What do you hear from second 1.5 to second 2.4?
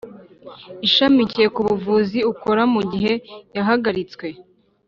ku buvuzi